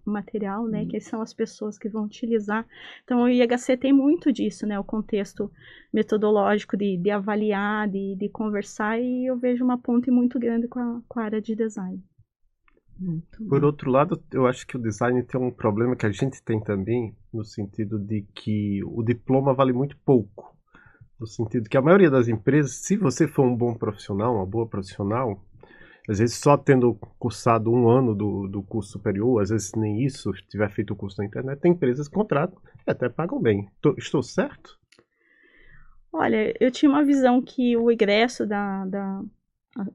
[0.06, 0.82] material, né?
[0.82, 0.88] Uhum.
[0.88, 2.66] Que são as pessoas que vão utilizar.
[3.04, 4.80] Então, o IHC tem muito disso, né?
[4.80, 5.52] O contexto
[5.94, 10.80] metodológico de, de avaliar, de, de conversar, e eu vejo uma ponte muito grande com
[10.80, 12.02] a, com a área de design.
[12.98, 13.68] Muito Por bom.
[13.68, 17.16] outro lado, eu acho que o design tem um problema que a gente tem também,
[17.34, 20.58] no sentido de que o diploma vale muito pouco.
[21.20, 24.66] No sentido que a maioria das empresas, se você for um bom profissional, uma boa
[24.66, 25.44] profissional,
[26.08, 30.32] às vezes só tendo cursado um ano do, do curso superior, às vezes nem isso,
[30.50, 33.70] tiver feito o curso na internet, tem empresas que contratam e até pagam bem.
[33.82, 34.80] Tô, estou certo?
[36.12, 39.22] Olha, eu tinha uma visão que o ingresso da, da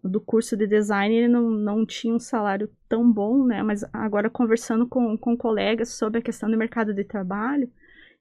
[0.03, 3.63] do curso de design ele não, não tinha um salário tão bom, né?
[3.63, 7.69] Mas agora conversando com, com colegas sobre a questão do mercado de trabalho,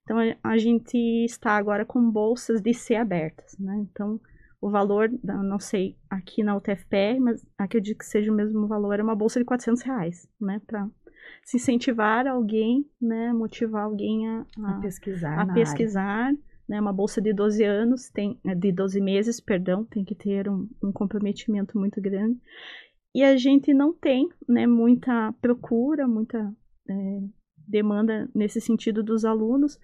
[0.04, 3.86] então a gente está agora com bolsas de ser abertas, né?
[3.90, 4.20] Então
[4.64, 9.04] o valor, não sei aqui na UTFPR, mas acredito que seja o mesmo valor, é
[9.04, 10.62] uma bolsa de 400 reais, né?
[10.66, 10.90] Para
[11.44, 13.34] se incentivar alguém, né?
[13.34, 15.38] Motivar alguém a, a, a pesquisar.
[15.38, 16.38] A pesquisar, área.
[16.68, 16.80] né?
[16.80, 20.70] Uma bolsa de 12 anos, tem, é, de 12 meses, perdão, tem que ter um,
[20.82, 22.40] um comprometimento muito grande.
[23.14, 24.66] E a gente não tem, né?
[24.66, 26.54] Muita procura, muita
[26.90, 27.20] é,
[27.68, 29.80] demanda nesse sentido dos alunos,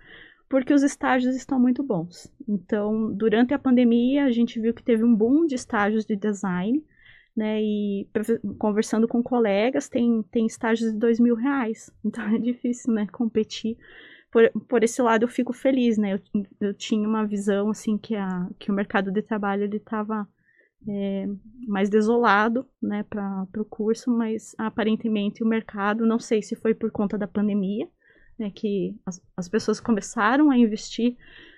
[0.50, 2.32] porque os estágios estão muito bons.
[2.48, 6.84] Então, durante a pandemia, a gente viu que teve um boom de estágios de design,
[7.36, 7.62] né?
[7.62, 8.08] E
[8.58, 11.92] conversando com colegas, tem, tem estágios de dois mil reais.
[12.04, 13.08] Então, é difícil, né?
[13.12, 13.78] Competir.
[14.32, 16.14] Por, por esse lado, eu fico feliz, né?
[16.14, 20.28] Eu, eu tinha uma visão, assim, que, a, que o mercado de trabalho, ele estava
[20.88, 21.28] é,
[21.68, 23.04] mais desolado, né?
[23.04, 27.88] Para o curso, mas aparentemente o mercado, não sei se foi por conta da pandemia,
[28.38, 31.18] né, que as, as pessoas começaram a investir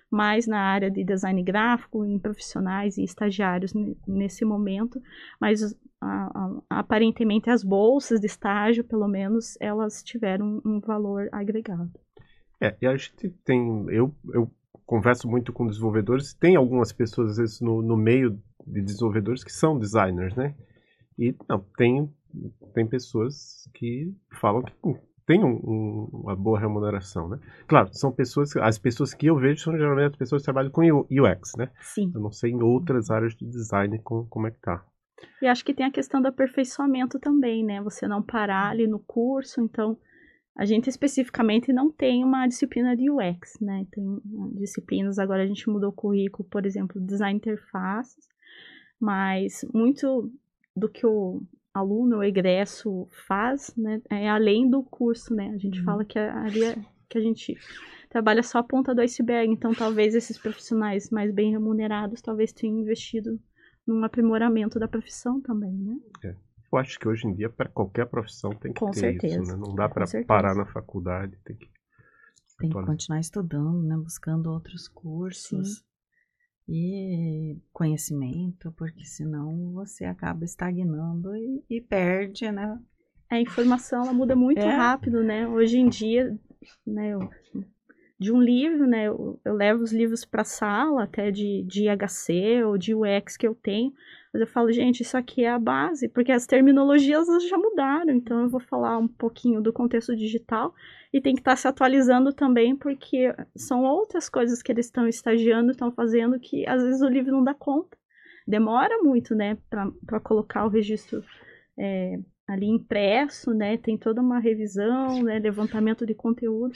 [0.09, 3.71] mais na área de design gráfico, em profissionais e estagiários
[4.05, 5.01] nesse momento,
[5.39, 11.89] mas a, a, aparentemente as bolsas de estágio, pelo menos, elas tiveram um valor agregado.
[12.59, 14.51] É, e a gente tem, eu, eu
[14.91, 19.53] converso muito com desenvolvedores, tem algumas pessoas, às vezes, no, no meio de desenvolvedores que
[19.53, 20.53] são designers, né?
[21.17, 22.13] E não, tem,
[22.73, 24.73] tem pessoas que falam que
[25.25, 27.39] tem um, um, uma boa remuneração, né?
[27.69, 30.81] Claro, são pessoas, as pessoas que eu vejo são geralmente as pessoas que trabalham com
[30.81, 31.71] UX, né?
[31.79, 32.11] Sim.
[32.13, 34.83] Eu não sei em outras áreas de design como, como é que tá.
[35.41, 37.81] E acho que tem a questão do aperfeiçoamento também, né?
[37.81, 39.97] Você não parar ali no curso, então
[40.57, 43.85] a gente especificamente não tem uma disciplina de UX, né?
[43.91, 44.21] Tem
[44.53, 48.27] disciplinas, agora a gente mudou o currículo, por exemplo, design interfaces,
[48.99, 50.31] mas muito
[50.75, 51.41] do que o
[51.73, 55.51] aluno, o egresso faz, né, é além do curso, né?
[55.55, 55.85] A gente uhum.
[55.85, 56.75] fala que a, é,
[57.09, 57.57] que a gente
[58.09, 62.79] trabalha só a ponta do iceberg, então talvez esses profissionais mais bem remunerados talvez tenham
[62.79, 63.39] investido
[63.87, 65.97] num aprimoramento da profissão também, né?
[66.25, 66.35] É.
[66.71, 69.41] Eu acho que hoje em dia para qualquer profissão tem que Com ter certeza.
[69.41, 69.57] isso, né?
[69.57, 71.69] Não dá para parar na faculdade, tem que
[72.59, 73.97] tem que continuar estudando, né?
[73.97, 75.77] Buscando outros cursos.
[75.77, 75.91] Sim
[76.73, 82.79] e conhecimento, porque senão você acaba estagnando e, e perde, né?
[83.29, 84.75] A informação ela muda muito é.
[84.75, 85.47] rápido, né?
[85.47, 86.37] Hoje em dia,
[86.85, 87.29] né, eu,
[88.17, 92.63] de um livro, né, eu, eu levo os livros para sala, até de, de IHC
[92.63, 93.91] ou de UX que eu tenho,
[94.33, 98.41] mas eu falo, gente, isso aqui é a base, porque as terminologias já mudaram, então
[98.41, 100.73] eu vou falar um pouquinho do contexto digital
[101.11, 105.05] e tem que estar tá se atualizando também, porque são outras coisas que eles estão
[105.07, 107.97] estagiando, estão fazendo, que às vezes o livro não dá conta.
[108.47, 111.23] Demora muito, né, para colocar o registro
[111.77, 112.17] é,
[112.47, 116.73] ali impresso, né, tem toda uma revisão, né, levantamento de conteúdo,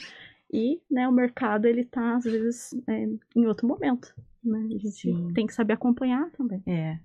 [0.52, 4.14] e né, o mercado ele está às vezes é, em outro momento.
[4.44, 4.58] Né?
[4.58, 5.32] A gente Sim.
[5.34, 6.62] tem que saber acompanhar também.
[6.66, 6.98] É,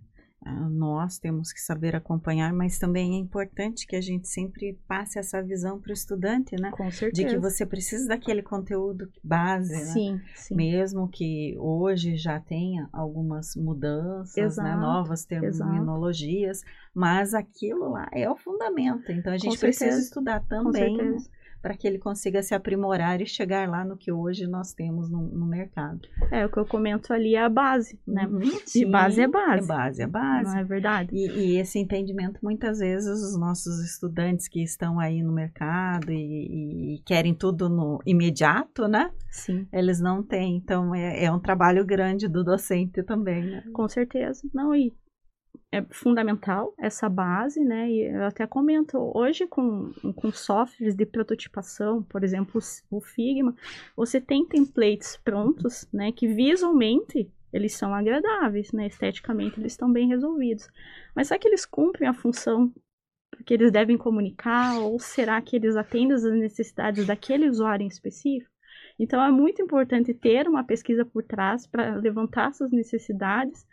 [0.44, 5.42] nós temos que saber acompanhar, mas também é importante que a gente sempre passe essa
[5.42, 6.72] visão para o estudante, né?
[6.72, 7.28] Com certeza.
[7.28, 10.22] De que você precisa daquele conteúdo base, sim, né?
[10.36, 10.56] Sim.
[10.56, 14.44] Mesmo que hoje já tenha algumas mudanças, né?
[14.44, 14.76] exato, né?
[14.76, 16.72] novas terminologias, exato.
[16.94, 19.12] mas aquilo lá é o fundamento.
[19.12, 20.98] Então a gente precisa estudar também.
[20.98, 24.74] Com certeza para que ele consiga se aprimorar e chegar lá no que hoje nós
[24.74, 26.02] temos no, no mercado.
[26.32, 28.26] É, o que eu comento ali é a base, né?
[28.26, 29.64] Uhum, sim, base é base.
[29.64, 30.52] É base, é base.
[30.52, 31.10] Não é verdade?
[31.14, 36.96] E, e, esse entendimento, muitas vezes, os nossos estudantes que estão aí no mercado e,
[36.96, 39.12] e querem tudo no imediato, né?
[39.30, 39.68] Sim.
[39.72, 40.58] Eles não têm.
[40.58, 43.64] Então, é, é um trabalho grande do docente também, né?
[43.74, 44.42] Com certeza.
[44.54, 44.94] Não, e
[45.72, 47.90] é fundamental essa base, né?
[47.90, 53.56] E eu até comento, hoje com, com softwares de prototipação, por exemplo, o Figma,
[53.96, 56.12] você tem templates prontos, né?
[56.12, 58.88] Que visualmente eles são agradáveis, né?
[58.88, 60.68] Esteticamente eles estão bem resolvidos.
[61.16, 62.74] Mas será que eles cumprem a função
[63.46, 64.78] que eles devem comunicar?
[64.80, 68.52] Ou será que eles atendem às necessidades daquele usuário em específico?
[69.00, 73.66] Então é muito importante ter uma pesquisa por trás para levantar essas necessidades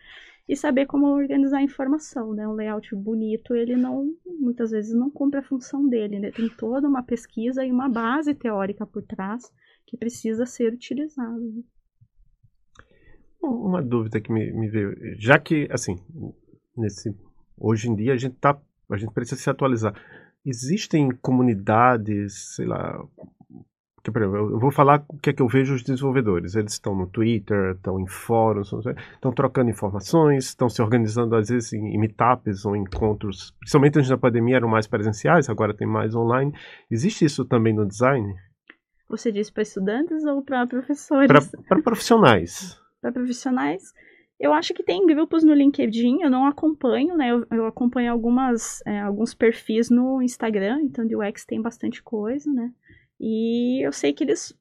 [0.49, 2.49] e saber como organizar a informação, né?
[2.49, 6.31] Um layout bonito, ele não, muitas vezes não cumpre a função dele, né?
[6.31, 9.53] Tem toda uma pesquisa e uma base teórica por trás
[9.87, 11.39] que precisa ser utilizada.
[11.39, 11.63] Né?
[13.43, 15.97] Uma dúvida que me, me veio, já que, assim,
[16.77, 17.15] nesse,
[17.57, 18.59] hoje em dia a gente tá,
[18.91, 19.95] a gente precisa se atualizar.
[20.45, 22.99] Existem comunidades, sei lá,
[24.09, 26.55] que, por exemplo, eu vou falar o que é que eu vejo os desenvolvedores.
[26.55, 28.73] Eles estão no Twitter, estão em fóruns,
[29.15, 34.19] estão trocando informações, estão se organizando às vezes em meetups ou encontros, principalmente antes da
[34.19, 36.53] pandemia eram mais presenciais, agora tem mais online.
[36.91, 38.35] Existe isso também no design?
[39.09, 41.31] Você disse para estudantes ou para professores?
[41.69, 42.79] Para profissionais.
[43.01, 43.95] Para profissionais.
[44.41, 47.31] Eu acho que tem grupos no LinkedIn, eu não acompanho, né?
[47.31, 52.53] Eu, eu acompanho algumas, é, alguns perfis no Instagram, então de UX tem bastante coisa,
[52.53, 52.73] né?
[53.21, 54.55] E eu sei que eles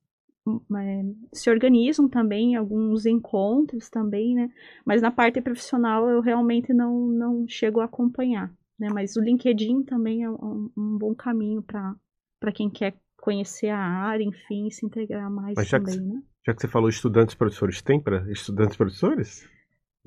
[0.45, 4.49] hum, é, se organizam também, alguns encontros também, né?
[4.85, 8.87] Mas na parte profissional eu realmente não, não chego a acompanhar, né?
[8.93, 14.23] Mas o LinkedIn também é um, um bom caminho para quem quer conhecer a área,
[14.23, 16.21] enfim, se integrar mais também, que, né?
[16.45, 19.49] Já que você falou estudantes professores, tem para estudantes professores?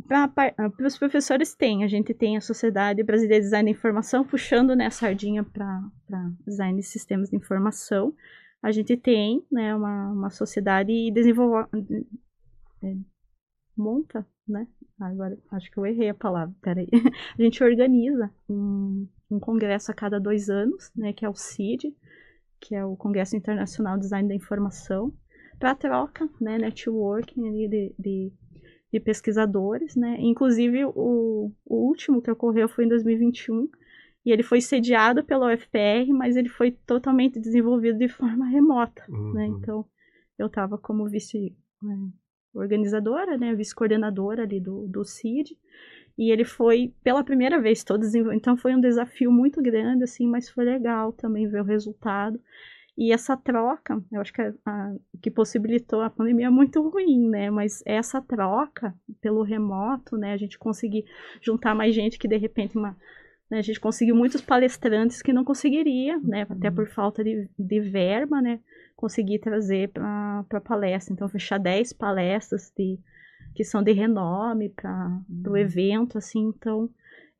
[0.07, 4.25] Para ah, os professores tem, a gente tem a Sociedade Brasileira de Design de Informação
[4.25, 5.83] puxando né, a sardinha para
[6.47, 8.15] design de sistemas de informação
[8.63, 11.67] a gente tem né, uma, uma sociedade desenvolve.
[12.83, 12.97] É,
[13.77, 14.67] monta, né?
[14.99, 16.89] Agora acho que eu errei a palavra, peraí.
[17.39, 21.13] A gente organiza um, um congresso a cada dois anos, né?
[21.15, 21.97] Que é o CID,
[22.61, 25.13] que é o Congresso Internacional de Design da Informação.
[25.59, 28.33] para troca, né, networking ali de, de,
[28.93, 33.69] de, pesquisadores, né, inclusive o, o último que ocorreu foi em 2021,
[34.25, 39.19] e ele foi sediado pela UFPR, mas ele foi totalmente desenvolvido de forma remota, né,
[39.19, 39.33] uhum.
[39.33, 39.85] né, então
[40.39, 41.97] eu estava como vice né,
[42.55, 45.57] organizadora, né, vice-coordenadora ali do, do CID,
[46.19, 50.27] e ele foi pela primeira vez todo desenvolvido, então foi um desafio muito grande, assim,
[50.27, 52.41] mas foi legal também ver o resultado,
[52.97, 57.29] e essa troca, eu acho que a, a, que possibilitou a pandemia é muito ruim,
[57.29, 57.51] né?
[57.51, 60.33] Mas essa troca pelo remoto, né?
[60.33, 61.05] A gente conseguir
[61.41, 62.97] juntar mais gente que de repente uma,
[63.51, 66.47] né, a gente conseguiu muitos palestrantes que não conseguiria, né?
[66.49, 66.75] Até uhum.
[66.75, 68.61] por falta de, de verba, né?
[68.95, 71.13] Conseguir trazer para a palestra.
[71.13, 72.99] Então, fechar 10 palestras de,
[73.55, 75.57] que são de renome para o uhum.
[75.57, 76.53] evento, assim.
[76.57, 76.89] Então,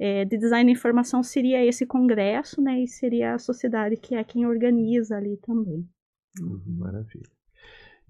[0.01, 2.81] é, de design de informação seria esse congresso, né?
[2.81, 5.87] E seria a sociedade que é quem organiza ali também.
[6.41, 7.29] Uhum, maravilha.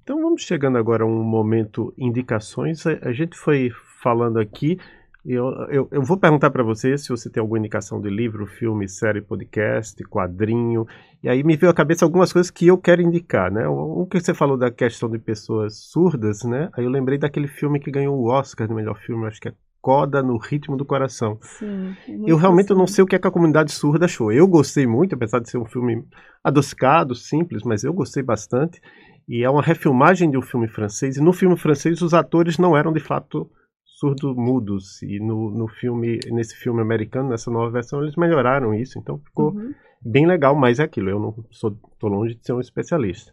[0.00, 2.86] Então vamos chegando agora a um momento indicações.
[2.86, 4.78] A, a gente foi falando aqui.
[5.26, 8.88] Eu, eu, eu vou perguntar para você se você tem alguma indicação de livro, filme,
[8.88, 10.86] série, podcast, quadrinho.
[11.22, 13.68] E aí me veio à cabeça algumas coisas que eu quero indicar, né?
[13.68, 16.70] Um que você falou da questão de pessoas surdas, né?
[16.72, 19.54] Aí eu lembrei daquele filme que ganhou o Oscar de melhor filme, acho que é
[19.80, 21.38] coda no ritmo do coração.
[21.40, 24.30] Sim, é eu realmente não sei o que, é que a comunidade surda achou.
[24.32, 26.04] Eu gostei muito, apesar de ser um filme
[26.44, 28.80] adocicado, simples, mas eu gostei bastante.
[29.28, 31.16] E é uma refilmagem de um filme francês.
[31.16, 33.50] E no filme francês os atores não eram de fato
[33.84, 35.02] surdo-mudos.
[35.02, 38.98] E no, no filme, nesse filme americano, nessa nova versão, eles melhoraram isso.
[38.98, 39.72] Então ficou uhum.
[40.02, 41.10] bem legal, mas é aquilo.
[41.10, 43.32] Eu não sou, tô longe de ser um especialista.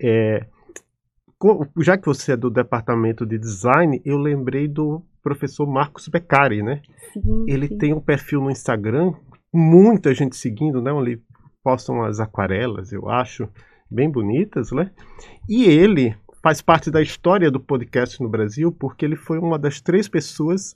[0.00, 0.46] É,
[1.80, 6.82] já que você é do departamento de design, eu lembrei do professor Marcos Beccari, né?
[7.12, 7.78] Sim, ele sim.
[7.78, 9.12] tem um perfil no Instagram,
[9.52, 10.90] muita gente seguindo, né?
[10.90, 11.22] Ele
[11.62, 13.48] posta umas aquarelas, eu acho,
[13.90, 14.90] bem bonitas, né?
[15.48, 19.80] E ele faz parte da história do podcast no Brasil, porque ele foi uma das
[19.80, 20.74] três pessoas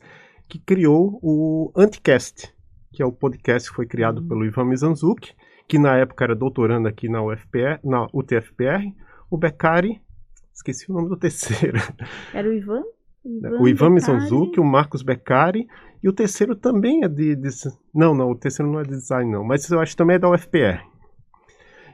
[0.49, 2.53] que criou o Anticast,
[2.93, 4.29] que é o podcast que foi criado uhum.
[4.29, 5.35] pelo Ivan Mizanzuki,
[5.69, 8.93] que na época era doutorando aqui na UFPR, na UTFPR.
[9.31, 10.03] O Beccari,
[10.53, 11.79] esqueci o nome do terceiro.
[12.35, 12.83] Era o Ivan?
[13.25, 15.67] Ivan o Ivan Mizanzuki, o Marcos Beccari,
[16.03, 17.49] e o terceiro também é de, de,
[17.95, 20.19] Não, não, o terceiro não é de design, não, mas eu acho que também é
[20.19, 20.83] da UFPR.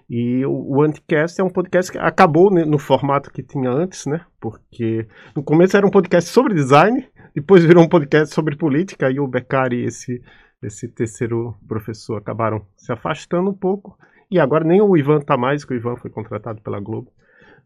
[0.08, 4.06] E o, o Anticast é um podcast que acabou né, no formato que tinha antes,
[4.06, 4.24] né?
[4.40, 9.20] Porque no começo era um podcast sobre design, depois virou um podcast sobre política, e
[9.20, 10.22] o Beccari e esse,
[10.62, 13.98] esse terceiro professor acabaram se afastando um pouco.
[14.30, 17.12] E agora nem o Ivan tá mais, que o Ivan foi contratado pela Globo.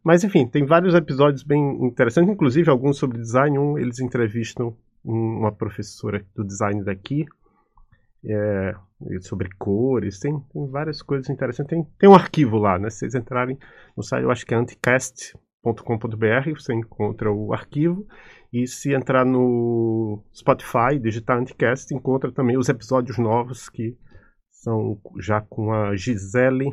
[0.04, 3.58] Mas enfim, tem vários episódios bem interessantes, inclusive alguns sobre design.
[3.58, 7.24] Um, eles entrevistam uma professora do design daqui,
[8.24, 8.74] é,
[9.20, 11.70] sobre cores, tem, tem, várias coisas interessantes.
[11.70, 12.90] Tem, tem um arquivo lá, né?
[12.90, 13.58] Se vocês entrarem
[13.96, 18.06] no site, eu acho que é anticast.com.br, você encontra o arquivo.
[18.52, 23.96] E se entrar no Spotify, digitar Anticast, encontra também os episódios novos que
[24.50, 26.70] são já com a Gisele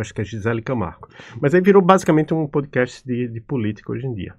[0.00, 1.08] acho que é Gisele Camargo.
[1.40, 4.34] Mas aí virou basicamente um podcast de, de política hoje em dia.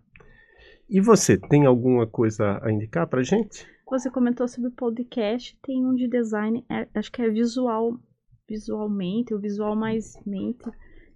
[0.89, 3.65] E você, tem alguma coisa a indicar pra gente?
[3.89, 7.99] Você comentou sobre podcast, tem um de design, é, acho que é visual,
[8.47, 10.69] visualmente, o visual mais mente.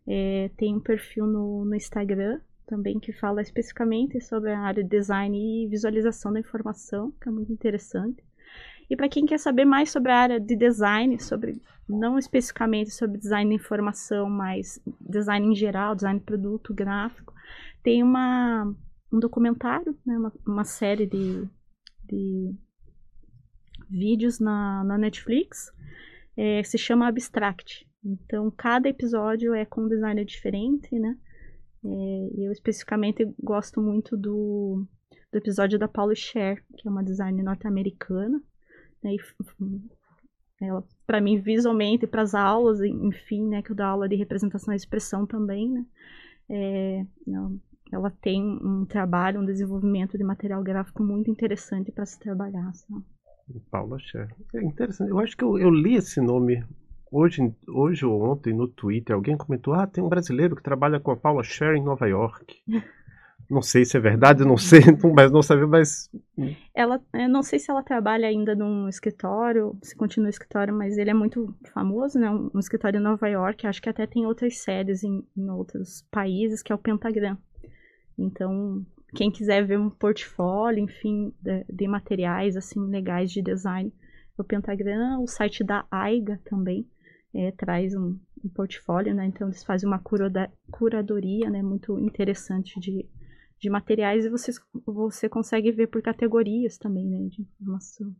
[0.07, 4.89] É, tem um perfil no, no Instagram também que fala especificamente sobre a área de
[4.89, 8.23] design e visualização da informação, que é muito interessante.
[8.89, 13.17] E para quem quer saber mais sobre a área de design, sobre não especificamente sobre
[13.17, 17.33] design de informação, mas design em geral, design de produto, gráfico,
[17.83, 18.75] tem uma,
[19.11, 21.47] um documentário, né, uma, uma série de,
[22.05, 22.55] de
[23.89, 25.71] vídeos na, na Netflix,
[26.37, 27.87] é, se chama Abstract.
[28.03, 31.17] Então, cada episódio é com um designer diferente, né?
[31.83, 34.85] É, eu especificamente gosto muito do,
[35.31, 38.41] do episódio da Paula Scher, que é uma designer norte-americana,
[39.03, 39.15] né,
[40.61, 44.73] ela, para mim, visualmente, para as aulas, enfim, né, que eu dou aula de representação
[44.73, 45.85] e expressão também, né,
[46.49, 47.05] é,
[47.91, 52.71] ela tem um trabalho, um desenvolvimento de material gráfico muito interessante para se trabalhar.
[52.73, 53.03] Sabe?
[53.71, 54.27] Paula Scher.
[54.53, 55.09] É interessante.
[55.09, 56.63] Eu acho que eu, eu, li esse nome
[57.11, 59.15] hoje, hoje ou ontem no Twitter.
[59.15, 62.55] Alguém comentou: ah, tem um brasileiro que trabalha com a Paula Scher em Nova York.
[63.49, 64.79] Não sei se é verdade, não sei,
[65.15, 66.09] mas não sabia, mas.
[66.75, 71.09] Ela, não sei se ela trabalha ainda num escritório, se continua no escritório, mas ele
[71.09, 72.29] é muito famoso, né?
[72.29, 76.61] Um, escritório em Nova York, acho que até tem outras sedes em, em outros países,
[76.61, 77.37] que é o Pentagram.
[78.15, 78.85] Então,
[79.15, 83.91] quem quiser ver um portfólio, enfim, de, de materiais assim legais de design,
[84.37, 86.87] o Pentagram, o site da AIGA também
[87.33, 89.25] é, traz um, um portfólio, né?
[89.25, 90.01] Então eles fazem uma
[90.71, 91.63] curadoria, né?
[91.63, 93.09] Muito interessante de,
[93.59, 94.51] de materiais e você,
[94.85, 97.27] você consegue ver por categorias também, né?
[97.29, 98.15] De informação.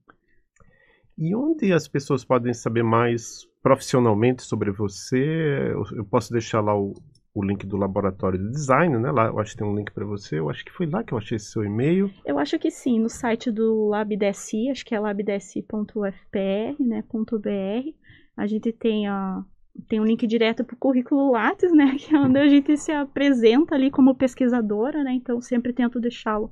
[1.17, 5.73] E onde as pessoas podem saber mais profissionalmente sobre você?
[5.93, 6.93] Eu posso deixar lá o,
[7.33, 9.11] o link do laboratório de design, né?
[9.11, 10.39] Lá eu acho que tem um link para você.
[10.39, 12.09] Eu acho que foi lá que eu achei seu e-mail.
[12.25, 17.93] Eu acho que sim, no site do LabDSI, acho que é labdsi.ufpr, né, .br.
[18.37, 19.43] A gente tem a
[19.87, 22.91] tem um link direto para o currículo Lattes, né, que é onde a gente se
[22.91, 25.13] apresenta ali como pesquisadora, né?
[25.13, 26.51] Então sempre tento deixá-lo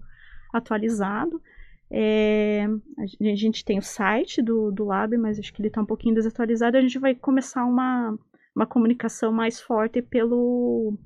[0.53, 1.41] atualizado.
[1.89, 2.67] É,
[2.97, 6.15] a gente tem o site do, do Lab, mas acho que ele está um pouquinho
[6.15, 6.77] desatualizado.
[6.77, 8.17] A gente vai começar uma,
[8.55, 10.97] uma comunicação mais forte pelo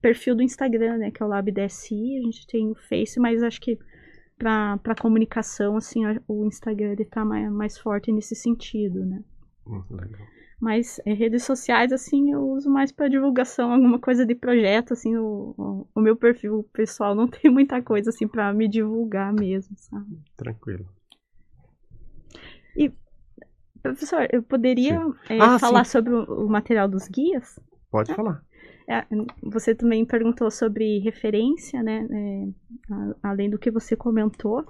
[0.00, 2.18] perfil do Instagram, né, que é o LabDSI.
[2.18, 3.78] A gente tem o Face, mas acho que
[4.38, 9.22] para comunicação, assim, o Instagram está mais, mais forte nesse sentido, né.
[9.66, 10.26] Hum, legal.
[10.60, 15.16] Mas é, redes sociais, assim, eu uso mais para divulgação, alguma coisa de projeto, assim,
[15.16, 19.74] o, o, o, meu perfil pessoal não tem muita coisa, assim, para me divulgar mesmo,
[19.78, 20.18] sabe?
[20.36, 20.86] Tranquilo.
[22.76, 22.92] E
[23.82, 25.92] Professor, eu poderia é, ah, falar sim.
[25.92, 27.58] sobre o, material dos guias?
[27.90, 28.42] Pode falar.
[28.86, 29.06] É,
[29.42, 32.06] você também perguntou sobre referência, né?
[32.10, 34.66] É, além do que você comentou.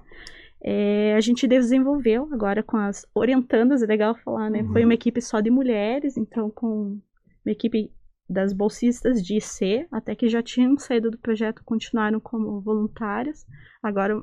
[0.62, 4.62] É, a gente desenvolveu agora com as orientandas, é legal falar, né?
[4.62, 4.72] Uhum.
[4.72, 6.98] Foi uma equipe só de mulheres, então com
[7.44, 7.90] uma equipe
[8.28, 13.46] das bolsistas de IC, até que já tinham saído do projeto, continuaram como voluntárias.
[13.82, 14.22] Agora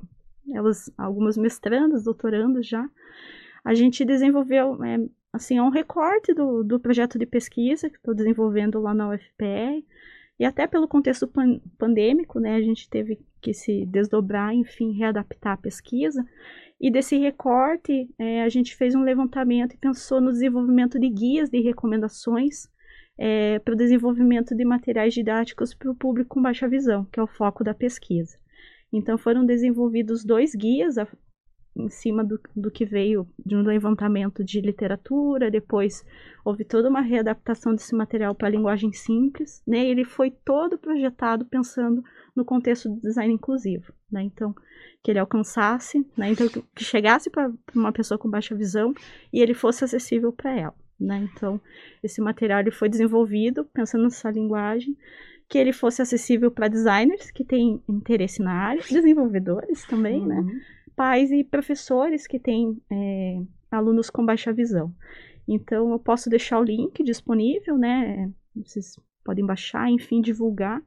[0.54, 2.88] elas, algumas mestrandas, doutorandas já
[3.68, 4.98] a gente desenvolveu, é,
[5.34, 9.84] assim, é um recorte do, do projeto de pesquisa que estou desenvolvendo lá na UFPR,
[10.40, 15.54] e até pelo contexto pan pandêmico, né, a gente teve que se desdobrar, enfim, readaptar
[15.54, 16.24] a pesquisa,
[16.80, 21.50] e desse recorte, é, a gente fez um levantamento e pensou no desenvolvimento de guias
[21.50, 22.68] de recomendações
[23.18, 27.24] é, para o desenvolvimento de materiais didáticos para o público com baixa visão, que é
[27.24, 28.38] o foco da pesquisa.
[28.94, 30.96] Então, foram desenvolvidos dois guias,
[31.78, 36.04] em cima do, do que veio de um levantamento de literatura, depois
[36.44, 39.86] houve toda uma readaptação desse material para a linguagem simples, né?
[39.86, 42.04] Ele foi todo projetado pensando
[42.36, 44.24] no contexto do design inclusivo, né?
[44.24, 44.56] Então,
[45.04, 46.32] que ele alcançasse, né?
[46.32, 48.94] Então, que chegasse para uma pessoa com baixa visão
[49.32, 51.28] e ele fosse acessível para ela, né?
[51.32, 51.62] Então,
[52.04, 54.98] esse material ele foi desenvolvido pensando nessa linguagem
[55.50, 60.36] que ele fosse acessível para designers que têm interesse na área, desenvolvedores também, né?
[60.36, 60.46] uhum.
[60.46, 60.62] né?
[60.98, 63.40] Pais e professores que têm é,
[63.70, 64.92] alunos com baixa visão.
[65.48, 68.30] Então, eu posso deixar o link disponível, né?
[68.56, 70.82] Vocês podem baixar, enfim, divulgar.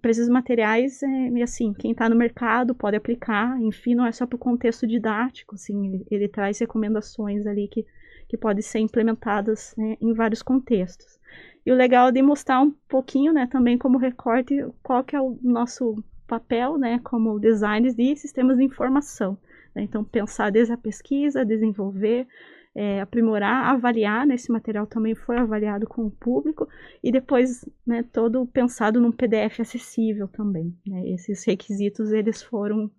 [0.00, 4.24] Para esses materiais, é, assim, quem está no mercado pode aplicar, enfim, não é só
[4.24, 7.84] para o contexto didático, assim, ele, ele, traz recomendações ali que,
[8.28, 11.18] que podem ser implementadas né, em vários contextos.
[11.66, 15.20] E o legal é de mostrar um pouquinho, né, também como recorte, qual que é
[15.20, 19.38] o nosso papel, né, como designers de sistemas de informação.
[19.74, 19.82] Né?
[19.82, 22.26] Então, pensar desde a pesquisa, desenvolver,
[22.74, 26.68] é, aprimorar, avaliar, né, esse material também foi avaliado com o público,
[27.02, 30.76] e depois, né, todo pensado num PDF acessível também.
[30.86, 31.08] Né?
[31.10, 32.90] Esses requisitos, eles foram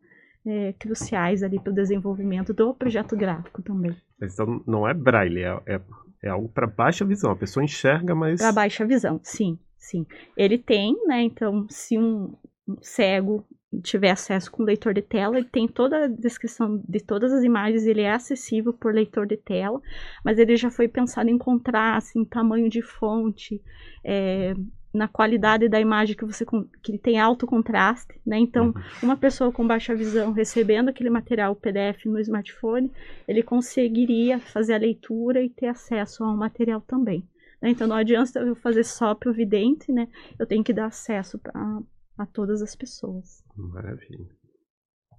[0.45, 3.95] é, cruciais ali para o desenvolvimento do projeto gráfico também.
[4.21, 5.82] Então, não é braille, é, é,
[6.23, 8.39] é algo para baixa visão, a pessoa enxerga, mas...
[8.39, 10.05] Para baixa visão, sim, sim.
[10.38, 12.34] Ele tem, né, então, se um,
[12.82, 13.45] cego
[13.84, 17.86] tiver acesso com leitor de tela, ele tem toda a descrição de todas as imagens,
[17.86, 19.82] ele é acessível por leitor de tela,
[20.24, 23.61] mas ele já foi pensado em contraste, em tamanho de fonte,
[24.03, 24.53] é,
[24.93, 26.45] na qualidade da imagem que você
[26.82, 28.38] que tem alto contraste, né?
[28.39, 28.74] Então, uhum.
[29.03, 32.89] uma pessoa com baixa visão recebendo aquele material PDF no smartphone,
[33.28, 37.28] ele conseguiria fazer a leitura e ter acesso ao material também.
[37.61, 37.72] Né?
[37.72, 40.07] Então, não adianta eu fazer só para o vidente, né?
[40.39, 41.82] Eu tenho que dar acesso para
[42.18, 43.43] a todas as pessoas.
[43.55, 44.30] Maravilha.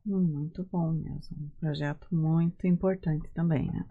[0.04, 1.36] Muito bom mesmo.
[1.36, 3.84] Um projeto muito importante também, né?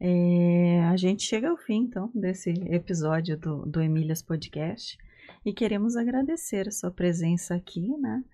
[0.00, 4.98] É, a gente chega ao fim, então, desse episódio do, do Emílias Podcast
[5.44, 8.24] e queremos agradecer a sua presença aqui, né?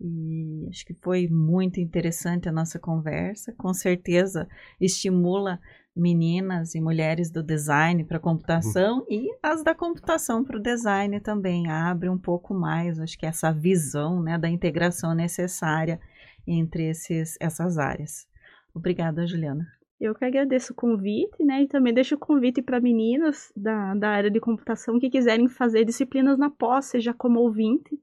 [0.00, 3.54] E acho que foi muito interessante a nossa conversa.
[3.56, 4.48] Com certeza
[4.80, 5.60] estimula
[5.96, 9.06] meninas e mulheres do design para computação uhum.
[9.08, 11.70] e as da computação para o design também.
[11.70, 16.00] Abre um pouco mais, acho que essa visão né, da integração necessária
[16.46, 18.26] entre esses, essas áreas.
[18.74, 19.66] Obrigada, Juliana.
[20.00, 21.62] Eu que agradeço o convite, né?
[21.62, 25.84] E também deixo o convite para meninas da, da área de computação que quiserem fazer
[25.84, 27.98] disciplinas na pós, seja como ouvinte,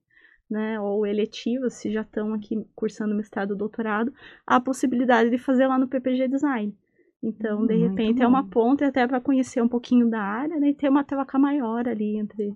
[0.52, 0.80] né?
[0.80, 4.14] Ou eletivas, se já estão aqui cursando mestrado ou doutorado,
[4.46, 6.76] a possibilidade de fazer lá no PPG Design.
[7.24, 10.70] Então, de Hum, repente, é uma ponte até para conhecer um pouquinho da área né,
[10.70, 12.56] e ter uma troca maior ali entre,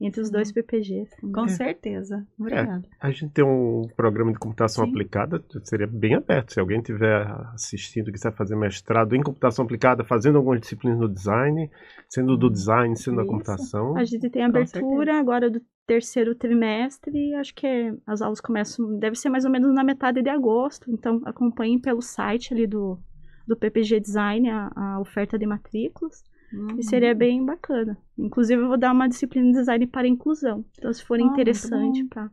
[0.00, 1.10] entre os dois PPGs.
[1.32, 1.48] Com É.
[1.48, 2.26] certeza.
[2.38, 2.82] Obrigada.
[3.00, 4.90] A gente tem um programa de computação Sim.
[4.90, 6.52] aplicada, seria bem aberto.
[6.54, 11.70] Se alguém estiver assistindo, quiser fazer mestrado em computação aplicada, fazendo algumas disciplinas no design,
[12.08, 13.96] sendo do design, sendo da computação.
[13.96, 19.16] A gente tem abertura agora do terceiro trimestre acho que é- as aulas começam, deve
[19.16, 22.96] ser mais ou menos na metade de agosto, então acompanhem pelo site ali do,
[23.46, 26.22] do PPG Design a, a oferta de matrículas
[26.52, 26.78] Uhum.
[26.78, 27.96] e seria bem bacana.
[28.18, 32.04] Inclusive eu vou dar uma disciplina de design para inclusão, então se for Ah, interessante
[32.04, 32.30] para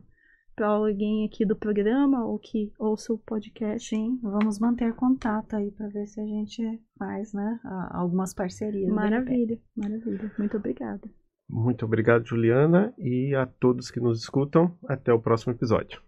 [0.56, 3.90] para alguém aqui do programa ou que ouça o podcast.
[3.90, 7.60] Sim, vamos manter contato aí para ver se a gente faz, né,
[7.92, 8.92] algumas parcerias.
[8.92, 10.32] Maravilha, maravilha.
[10.36, 11.08] Muito obrigada.
[11.48, 14.76] Muito obrigado, Juliana, e a todos que nos escutam.
[14.88, 16.02] Até o próximo episódio.